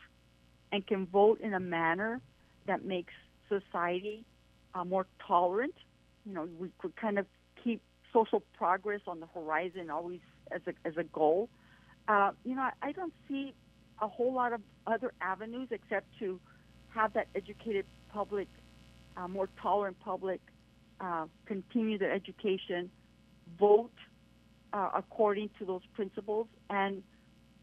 [0.71, 2.21] and can vote in a manner
[2.67, 3.13] that makes
[3.49, 4.25] society
[4.73, 5.75] uh, more tolerant,
[6.25, 7.25] you know, we could kind of
[7.63, 10.19] keep social progress on the horizon always
[10.51, 11.49] as a, as a goal.
[12.07, 13.53] Uh, you know, I, I don't see
[14.01, 16.39] a whole lot of other avenues except to
[16.89, 18.47] have that educated public,
[19.17, 20.41] uh, more tolerant public,
[20.99, 22.89] uh, continue their education,
[23.59, 23.91] vote
[24.73, 27.03] uh, according to those principles, and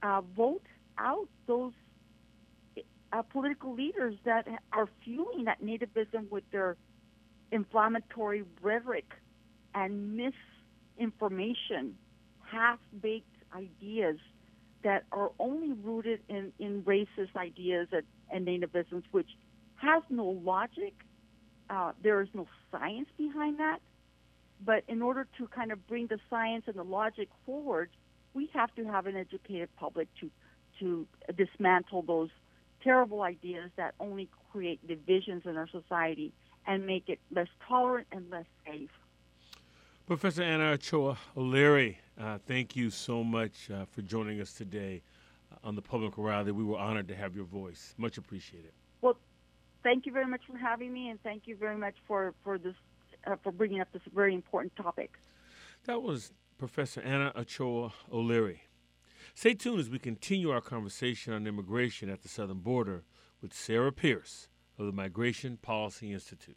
[0.03, 0.63] uh, vote
[0.99, 1.73] out those
[3.13, 6.77] uh, political leaders that are fueling that nativism with their
[7.51, 9.05] inflammatory rhetoric
[9.75, 10.17] and
[10.99, 11.95] misinformation,
[12.51, 14.17] half-baked ideas
[14.83, 19.29] that are only rooted in, in racist ideas and, and nativisms, which
[19.77, 20.95] has no logic,
[21.73, 23.79] uh, there is no science behind that.
[24.65, 27.91] But in order to kind of bring the science and the logic forward,
[28.35, 30.31] we have to have an educated public to
[30.81, 31.07] to
[31.37, 32.31] dismantle those
[32.83, 36.33] terrible ideas that only create divisions in our society
[36.67, 38.91] and make it less tolerant and less safe.
[40.07, 45.03] Professor Anna Ochoa O'Leary, uh, thank you so much uh, for joining us today
[45.63, 46.53] on the Public Morality.
[46.53, 47.95] We were honored to have your voice.
[47.99, 48.73] Much appreciated.
[49.83, 52.75] Thank you very much for having me, and thank you very much for for this
[53.27, 55.13] uh, for bringing up this very important topic.
[55.85, 58.63] That was Professor Anna Ochoa O'Leary.
[59.35, 63.05] Stay tuned as we continue our conversation on immigration at the southern border
[63.41, 66.57] with Sarah Pierce of the Migration Policy Institute.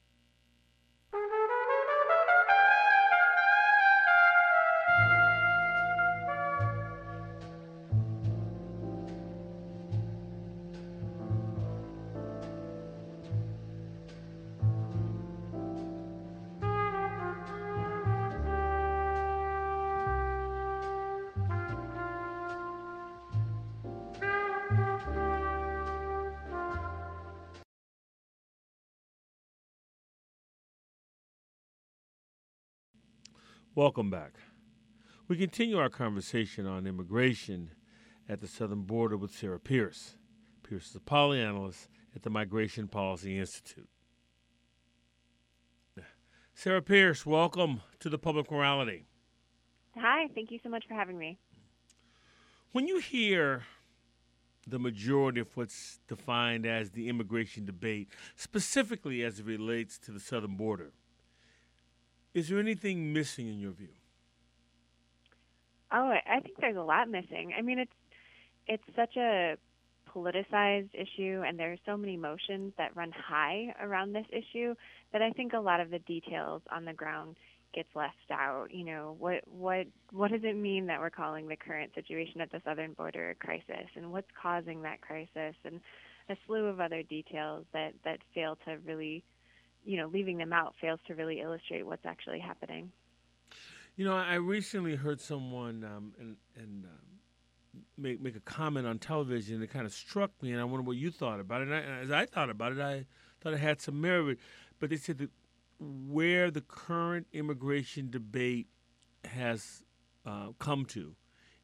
[33.78, 34.36] Welcome back.
[35.28, 37.72] We continue our conversation on immigration
[38.30, 40.16] at the southern border with Sarah Pierce.
[40.64, 43.90] Pierce is a policy analyst at the Migration Policy Institute.
[46.54, 49.08] Sarah Pierce, welcome to the Public Morality.
[49.98, 51.38] Hi, thank you so much for having me.
[52.72, 53.64] When you hear
[54.66, 58.08] the majority of what's defined as the immigration debate,
[58.38, 60.94] specifically as it relates to the southern border,
[62.36, 63.96] is there anything missing in your view?
[65.92, 67.54] Oh, I think there's a lot missing.
[67.58, 67.94] I mean, it's
[68.68, 69.56] it's such a
[70.14, 74.76] politicized issue, and there are so many emotions that run high around this issue
[75.14, 77.38] that I think a lot of the details on the ground
[77.74, 78.68] gets left out.
[78.72, 82.52] You know, what what what does it mean that we're calling the current situation at
[82.52, 85.80] the southern border a crisis, and what's causing that crisis, and
[86.30, 89.24] a slew of other details that that fail to really
[89.86, 92.92] you know, leaving them out fails to really illustrate what's actually happening.
[93.96, 99.00] You know, I recently heard someone um, and, and um, make make a comment on
[99.00, 101.68] television that kind of struck me, and I wonder what you thought about it.
[101.70, 103.06] And, I, and as I thought about it, I
[103.42, 104.40] thought it had some merit.
[104.80, 105.30] But they said that
[105.80, 108.68] where the current immigration debate
[109.24, 109.84] has
[110.26, 111.16] uh, come to,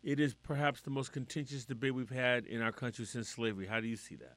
[0.03, 3.67] it is perhaps the most contentious debate we've had in our country since slavery.
[3.67, 4.35] How do you see that?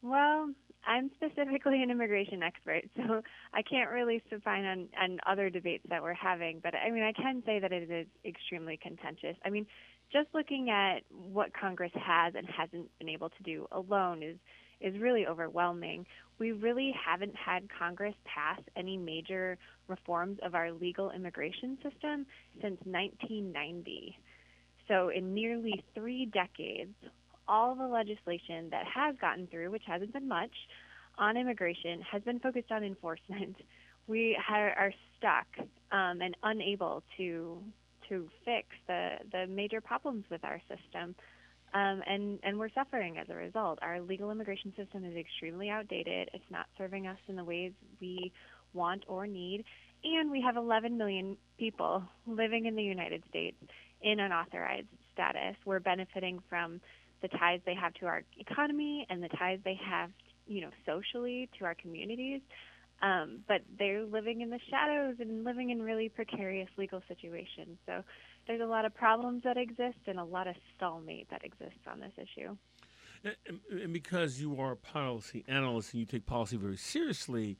[0.00, 0.52] Well,
[0.86, 3.22] I'm specifically an immigration expert, so
[3.54, 6.60] I can't really opine on, on other debates that we're having.
[6.62, 9.36] But I mean, I can say that it is extremely contentious.
[9.44, 9.66] I mean,
[10.12, 14.36] just looking at what Congress has and hasn't been able to do alone is
[14.80, 16.04] is really overwhelming.
[16.38, 22.26] We really haven't had Congress pass any major reforms of our legal immigration system
[22.60, 24.18] since 1990.
[24.88, 26.96] So, in nearly three decades,
[27.48, 30.52] all the legislation that has gotten through, which hasn't been much,
[31.18, 33.56] on immigration has been focused on enforcement.
[34.08, 35.46] We are stuck
[35.92, 37.62] um, and unable to
[38.08, 41.14] to fix the, the major problems with our system.
[41.74, 43.78] Um, and, and we're suffering as a result.
[43.80, 46.28] Our legal immigration system is extremely outdated.
[46.34, 48.32] It's not serving us in the ways we
[48.74, 49.64] want or need.
[50.04, 53.56] And we have 11 million people living in the United States
[54.02, 55.56] in unauthorized status.
[55.64, 56.80] We're benefiting from
[57.22, 60.10] the ties they have to our economy and the ties they have,
[60.46, 62.40] you know, socially to our communities.
[63.00, 67.78] Um, but they're living in the shadows and living in really precarious legal situations.
[67.84, 68.02] So
[68.46, 71.98] there's a lot of problems that exist and a lot of stalemate that exists on
[71.98, 72.56] this issue.
[73.24, 77.58] And, and because you are a policy analyst and you take policy very seriously,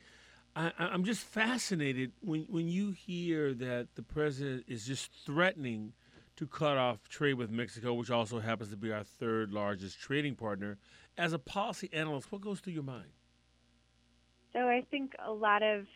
[0.55, 5.92] I, am just fascinated when, when you hear that the president is just threatening
[6.37, 10.35] to cut off trade with Mexico, which also happens to be our third largest trading
[10.35, 10.79] partner.
[11.18, 13.11] As a policy analyst, what goes through your mind?
[14.53, 15.87] So I think a lot of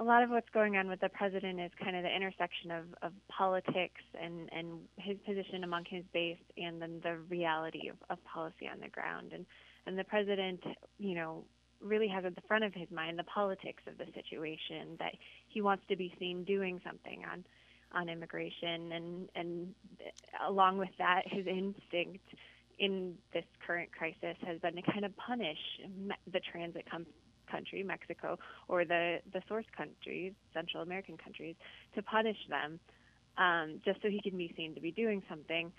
[0.00, 2.84] a lot of what's going on with the president is kind of the intersection of,
[3.02, 8.24] of politics and, and his position among his base and then the reality of, of
[8.24, 9.32] policy on the ground.
[9.34, 9.44] And
[9.84, 10.60] and the president,
[10.98, 11.44] you know,
[11.80, 15.12] really has at the front of his mind the politics of the situation that
[15.48, 17.44] he wants to be seen doing something on
[17.94, 19.74] on immigration, and and
[20.48, 22.24] along with that, his instinct
[22.78, 25.58] in this current crisis has been to kind of punish
[26.32, 27.06] the transit com-
[27.50, 28.38] country, Mexico,
[28.68, 31.56] or the the source countries, Central American countries,
[31.94, 32.80] to punish them,
[33.38, 35.72] um, just so he can be seen to be doing something.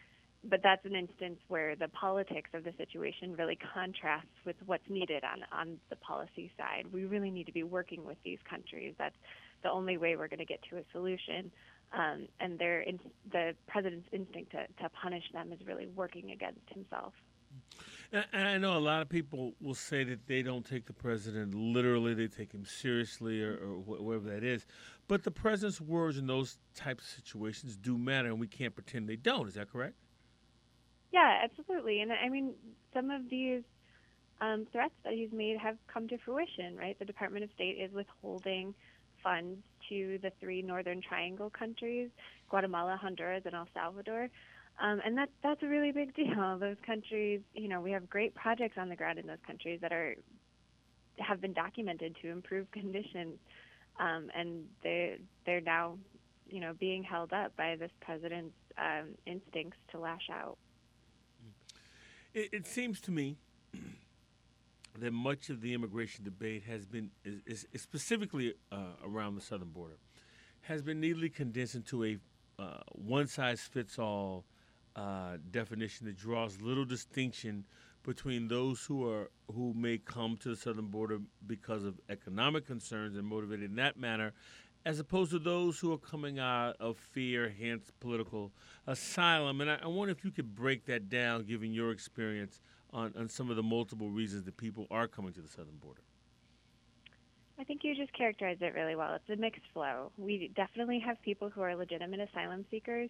[0.43, 5.24] but that's an instance where the politics of the situation really contrasts with what's needed
[5.24, 6.86] on on the policy side.
[6.91, 8.93] We really need to be working with these countries.
[8.97, 9.16] That's
[9.64, 11.51] the only way we're going to get to a solution.
[11.93, 12.99] Um, and their in,
[13.31, 17.13] the president's instinct to, to punish them is really working against himself.
[18.11, 21.55] And I know a lot of people will say that they don't take the president
[21.55, 24.67] literally; they take him seriously, or, or whatever that is.
[25.07, 29.09] But the president's words in those types of situations do matter, and we can't pretend
[29.09, 29.47] they don't.
[29.47, 29.95] Is that correct?
[31.11, 32.01] Yeah, absolutely.
[32.01, 32.53] And I mean,
[32.93, 33.63] some of these
[34.41, 36.97] um, threats that he's made have come to fruition, right?
[36.99, 38.75] The Department of State is withholding
[39.24, 39.59] funds
[39.89, 42.09] to the three Northern Triangle countries
[42.49, 44.30] Guatemala, Honduras, and El Salvador.
[44.82, 46.57] Um, and that that's a really big deal.
[46.59, 49.91] Those countries, you know, we have great projects on the ground in those countries that
[49.91, 50.15] are
[51.19, 53.38] have been documented to improve conditions,
[53.99, 55.97] um, and they they're now,
[56.47, 60.57] you know, being held up by this president's um, instincts to lash out.
[62.34, 63.38] It, it seems to me
[64.99, 69.69] that much of the immigration debate has been is, is specifically uh, around the southern
[69.69, 69.97] border
[70.61, 72.17] has been neatly condensed into a
[72.59, 74.45] uh, one size fits all
[74.95, 77.65] uh, definition that draws little distinction
[78.03, 83.17] between those who are who may come to the southern border because of economic concerns
[83.17, 84.33] and motivated in that manner,
[84.85, 88.51] as opposed to those who are coming out of fear, hence political
[88.87, 89.61] asylum.
[89.61, 92.61] And I, I wonder if you could break that down, given your experience
[92.93, 96.01] on, on some of the multiple reasons that people are coming to the southern border.
[97.59, 99.13] I think you just characterized it really well.
[99.13, 100.11] It's a mixed flow.
[100.17, 103.09] We definitely have people who are legitimate asylum seekers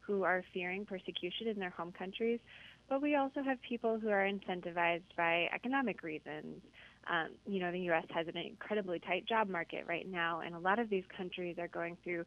[0.00, 2.40] who are fearing persecution in their home countries,
[2.88, 6.62] but we also have people who are incentivized by economic reasons.
[7.08, 8.04] Um, you know, the U.S.
[8.10, 11.68] has an incredibly tight job market right now, and a lot of these countries are
[11.68, 12.24] going through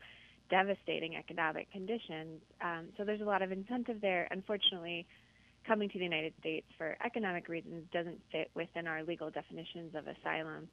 [0.49, 2.41] devastating economic conditions.
[2.61, 4.27] Um, so there's a lot of incentive there.
[4.31, 5.05] Unfortunately,
[5.67, 10.05] coming to the United States for economic reasons doesn't fit within our legal definitions of
[10.07, 10.67] asylum.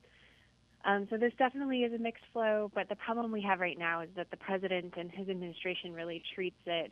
[0.85, 4.01] Um, so this definitely is a mixed flow, but the problem we have right now
[4.01, 6.91] is that the president and his administration really treats it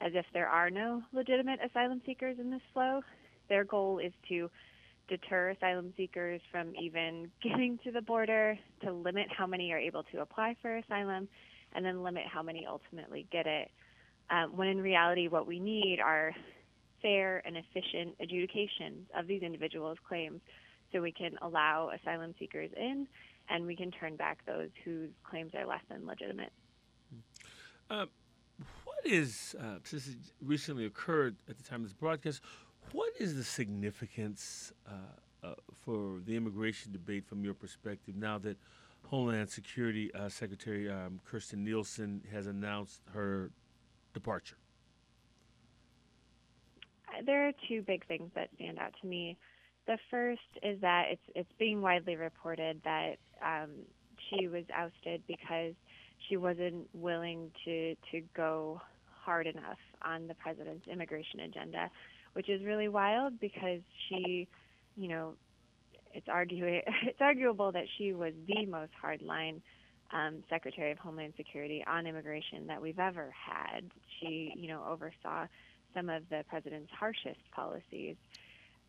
[0.00, 3.00] as if there are no legitimate asylum seekers in this flow.
[3.48, 4.50] Their goal is to
[5.08, 10.02] deter asylum seekers from even getting to the border, to limit how many are able
[10.04, 11.28] to apply for asylum,
[11.74, 13.70] and then limit how many ultimately get it.
[14.30, 16.34] Um, when in reality, what we need are
[17.02, 20.40] fair and efficient adjudications of these individuals' claims
[20.92, 23.06] so we can allow asylum seekers in
[23.48, 26.52] and we can turn back those whose claims are less than legitimate.
[27.88, 28.06] Uh,
[28.84, 32.40] what is, uh, since it recently occurred at the time of this broadcast,
[32.92, 34.92] what is the significance uh,
[35.46, 38.56] uh for the immigration debate from your perspective now that
[39.06, 43.50] Homeland Security uh, Secretary um, Kirstjen Nielsen has announced her
[44.14, 44.56] departure?
[47.24, 49.36] There are two big things that stand out to me.
[49.86, 53.70] The first is that it's it's being widely reported that um,
[54.28, 55.74] she was ousted because
[56.28, 58.80] she wasn't willing to to go
[59.24, 61.90] hard enough on the president's immigration agenda,
[62.34, 64.46] which is really wild because she,
[64.96, 65.34] you know,
[66.14, 66.64] it's argue
[67.04, 69.60] it's arguable that she was the most hardline
[70.12, 73.84] um, Secretary of Homeland Security on immigration that we've ever had.
[74.20, 75.46] She, you know, oversaw
[75.96, 78.16] some of the president's harshest policies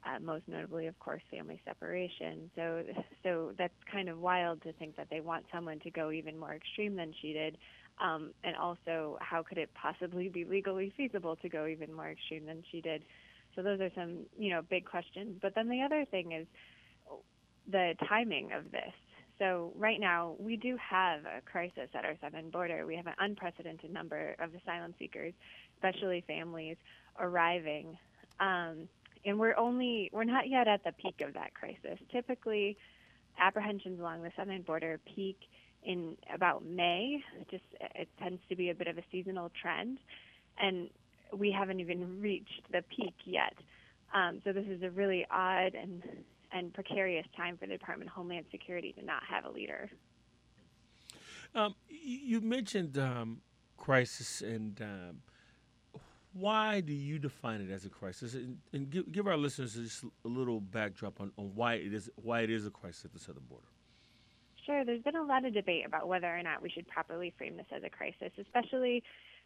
[0.05, 2.49] uh, most notably, of course, family separation.
[2.55, 2.83] So,
[3.23, 6.53] so that's kind of wild to think that they want someone to go even more
[6.53, 7.57] extreme than she did.
[7.99, 12.45] Um, and also, how could it possibly be legally feasible to go even more extreme
[12.45, 13.03] than she did?
[13.55, 15.39] So those are some, you know, big questions.
[15.41, 16.45] But then the other thing is
[17.69, 18.93] the timing of this.
[19.39, 22.85] So right now, we do have a crisis at our southern border.
[22.85, 25.33] We have an unprecedented number of asylum seekers,
[25.77, 26.77] especially families,
[27.19, 27.97] arriving.
[28.39, 28.87] Um,
[29.25, 31.99] and we're only we're not yet at the peak of that crisis.
[32.11, 32.77] Typically,
[33.39, 35.37] apprehensions along the southern border peak
[35.83, 37.23] in about May.
[37.49, 37.63] Just
[37.95, 39.99] it tends to be a bit of a seasonal trend,
[40.59, 40.89] and
[41.35, 43.53] we haven't even reached the peak yet.
[44.13, 46.03] Um, so this is a really odd and
[46.53, 49.89] and precarious time for the Department of Homeland Security to not have a leader.
[51.53, 53.41] Um, you mentioned um,
[53.77, 55.17] crisis and um,
[56.39, 58.33] why do you define it as a crisis?
[58.33, 62.09] And, and give, give, our listeners just a little backdrop on, on why it is
[62.15, 63.67] why it is a crisis at the southern border.
[64.65, 64.83] Sure.
[64.83, 67.67] There's been a lot of debate about whether or not we should properly frame this
[67.73, 69.03] as a crisis, especially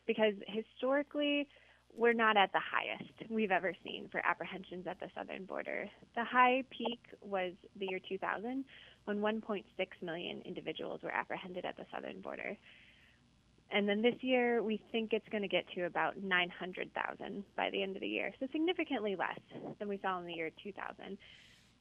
[0.07, 1.47] because historically
[1.95, 5.89] we're not at the highest we've ever seen for apprehensions at the southern border.
[6.15, 8.65] The high peak was the year 2000
[9.05, 9.63] when 1.6
[10.01, 12.57] million individuals were apprehended at the southern border
[13.71, 17.81] and then this year, we think it's going to get to about 900,000 by the
[17.81, 19.39] end of the year, so significantly less
[19.79, 21.17] than we saw in the year 2000.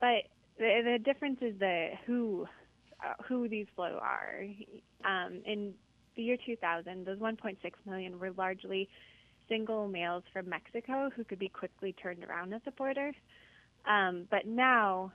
[0.00, 0.24] But
[0.58, 2.46] the, the difference is the who
[3.04, 4.44] uh, who these flow are.
[5.04, 5.72] Um, in
[6.16, 8.88] the year 2000, those 1.6 million were largely
[9.48, 13.12] single males from Mexico who could be quickly turned around at the border.
[13.88, 15.12] Um, but now,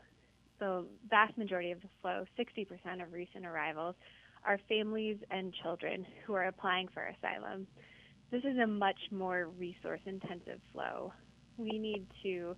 [0.60, 3.96] the vast majority of the flow, 60% of recent arrivals,
[4.46, 7.68] are families and children who are applying for asylum.
[8.32, 11.14] This is a much more resource intensive flow.
[11.58, 12.56] We need to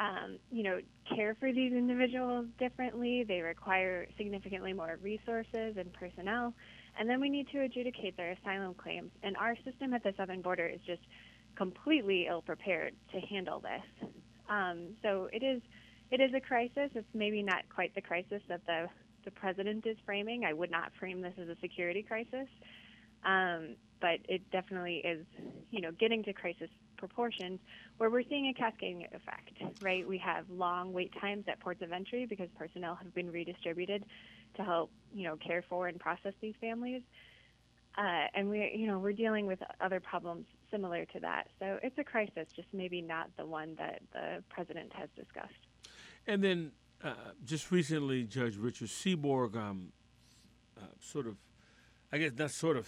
[0.00, 0.78] um, you know,
[1.14, 3.24] care for these individuals differently.
[3.26, 6.54] They require significantly more resources and personnel.
[6.98, 9.10] And then we need to adjudicate their asylum claims.
[9.22, 11.02] And our system at the southern border is just
[11.56, 14.10] completely ill prepared to handle this.
[14.48, 15.60] Um, so it is
[16.10, 16.90] it is a crisis.
[16.94, 18.88] It's maybe not quite the crisis that the
[19.24, 20.44] the president is framing.
[20.44, 22.48] I would not frame this as a security crisis,
[23.24, 25.26] um, but it definitely is,
[25.70, 27.60] you know, getting to crisis proportions
[27.96, 29.82] where we're seeing a cascading effect.
[29.82, 30.06] Right?
[30.06, 34.04] We have long wait times at ports of entry because personnel have been redistributed
[34.56, 37.02] to help, you know, care for and process these families.
[37.98, 41.48] Uh, and we, you know, we're dealing with other problems similar to that.
[41.58, 45.52] So it's a crisis, just maybe not the one that the president has discussed.
[46.26, 46.70] And then
[47.02, 49.92] uh, just recently, Judge Richard Seeborg um,
[50.76, 51.36] uh, sort of,
[52.12, 52.86] I guess not sort of,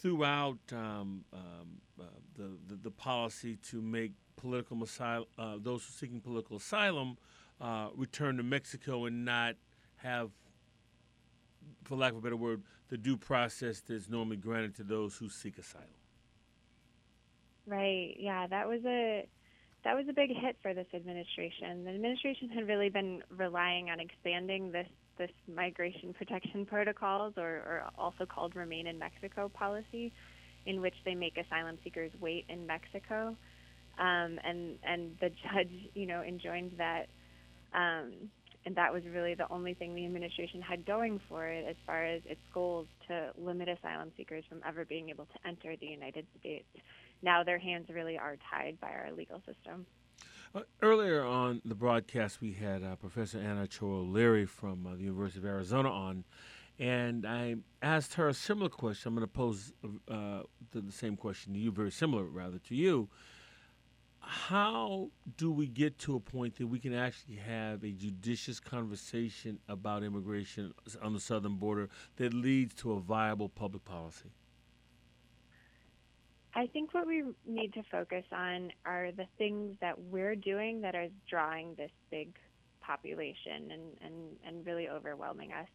[0.00, 2.04] threw out um, um, uh,
[2.36, 7.16] the, the, the policy to make political asylum, uh, those seeking political asylum
[7.60, 9.56] uh, return to Mexico and not
[9.96, 10.30] have,
[11.84, 15.28] for lack of a better word, the due process that's normally granted to those who
[15.28, 15.86] seek asylum.
[17.66, 18.16] Right.
[18.18, 19.26] Yeah, that was a
[19.84, 21.84] that was a big hit for this administration.
[21.84, 24.86] The administration had really been relying on expanding this
[25.18, 30.10] this migration protection protocols, or, or also called Remain in Mexico policy,
[30.64, 33.36] in which they make asylum seekers wait in Mexico,
[33.98, 37.08] um, and and the judge, you know, enjoined that,
[37.74, 38.12] um,
[38.64, 42.04] and that was really the only thing the administration had going for it as far
[42.04, 46.26] as its goals to limit asylum seekers from ever being able to enter the United
[46.40, 46.64] States
[47.22, 49.86] now their hands really are tied by our legal system.
[50.54, 55.02] Uh, earlier on the broadcast, we had uh, Professor Anna Ochoa O'Leary from uh, the
[55.02, 56.24] University of Arizona on,
[56.78, 59.08] and I asked her a similar question.
[59.08, 59.72] I'm going to pose
[60.10, 60.42] uh,
[60.72, 63.08] the, the same question to you, very similar rather to you.
[64.20, 69.58] How do we get to a point that we can actually have a judicious conversation
[69.68, 74.30] about immigration on the southern border that leads to a viable public policy?
[76.54, 80.94] I think what we need to focus on are the things that we're doing that
[80.94, 82.28] are drawing this big
[82.82, 84.14] population and, and,
[84.46, 85.68] and really overwhelming us.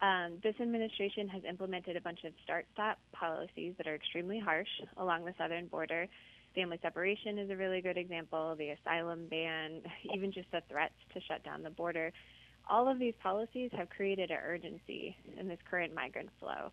[0.00, 4.68] Um, this administration has implemented a bunch of start stop policies that are extremely harsh
[4.96, 6.06] along the southern border.
[6.54, 9.82] Family separation is a really good example, the asylum ban,
[10.14, 12.10] even just the threats to shut down the border.
[12.70, 16.70] All of these policies have created an urgency in this current migrant flow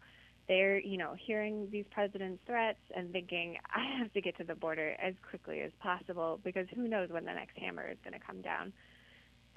[0.48, 4.56] they're, you know, hearing these president's threats and thinking, I have to get to the
[4.56, 8.26] border as quickly as possible because who knows when the next hammer is going to
[8.26, 8.72] come down.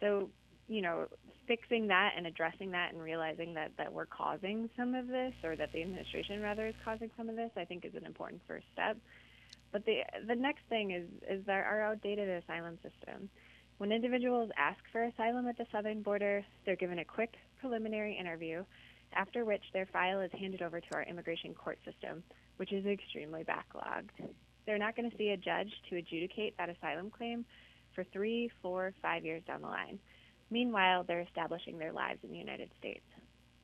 [0.01, 0.31] So,
[0.67, 1.07] you know,
[1.47, 5.57] fixing that and addressing that and realizing that, that we're causing some of this, or
[5.57, 8.67] that the administration rather is causing some of this, I think is an important first
[8.73, 8.97] step.
[9.73, 13.29] But the the next thing is is our, our outdated asylum system.
[13.79, 18.65] When individuals ask for asylum at the southern border, they're given a quick preliminary interview
[19.15, 22.23] after which their file is handed over to our immigration court system,
[22.57, 24.11] which is extremely backlogged.
[24.67, 27.45] They're not going to see a judge to adjudicate that asylum claim
[27.95, 29.99] for three, four, five years down the line.
[30.51, 33.05] Meanwhile, they're establishing their lives in the United States.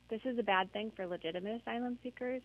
[0.09, 2.43] This is a bad thing for legitimate asylum seekers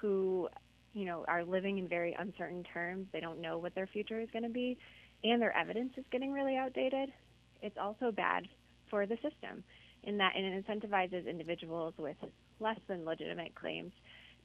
[0.00, 0.48] who,
[0.92, 3.06] you know, are living in very uncertain terms.
[3.12, 4.78] They don't know what their future is going to be,
[5.24, 7.10] and their evidence is getting really outdated.
[7.62, 8.48] It's also bad
[8.90, 9.64] for the system
[10.04, 12.16] in that it incentivizes individuals with
[12.58, 13.92] less than legitimate claims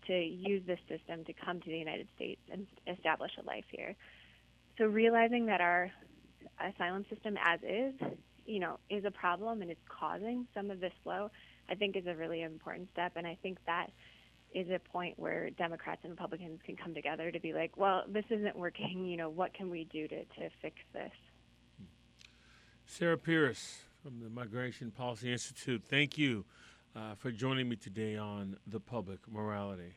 [0.07, 3.95] to use this system to come to the United States and establish a life here.
[4.77, 5.91] So realizing that our
[6.59, 7.93] asylum system as is,
[8.45, 11.31] you know, is a problem and it's causing some of this flow,
[11.69, 13.13] I think is a really important step.
[13.15, 13.89] And I think that
[14.53, 18.25] is a point where Democrats and Republicans can come together to be like, well, this
[18.29, 19.05] isn't working.
[19.05, 21.11] You know, what can we do to, to fix this?
[22.85, 25.83] Sarah Pierce, from the Migration Policy Institute.
[25.83, 26.45] Thank you
[26.95, 29.95] uh, for joining me today on the public morality.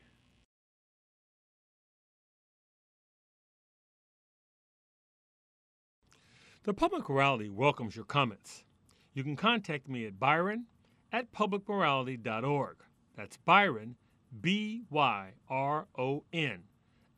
[6.64, 8.64] The Public Morality welcomes your comments.
[9.12, 10.64] You can contact me at byron
[11.12, 12.76] at publicmorality.org.
[13.14, 13.96] That's Byron,
[14.40, 16.62] B Y R O N,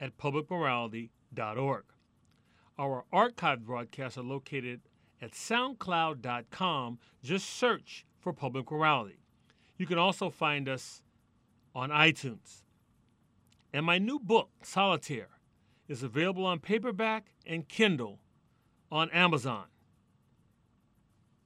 [0.01, 1.85] at publicmorality.org.
[2.77, 4.81] Our archived broadcasts are located
[5.21, 6.99] at soundcloud.com.
[7.23, 9.21] Just search for Public Morality.
[9.77, 11.03] You can also find us
[11.75, 12.63] on iTunes.
[13.73, 15.39] And my new book, Solitaire,
[15.89, 18.19] is available on paperback and Kindle
[18.91, 19.65] on Amazon.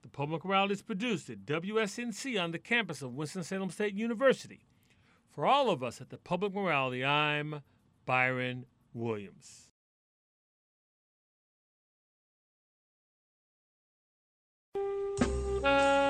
[0.03, 4.67] The Public Morality is produced at WSNC on the campus of Winston-Salem State University.
[5.31, 7.63] For all of us at the Public Morality, I'm
[8.07, 9.71] Byron Williams.
[14.77, 16.04] Uh...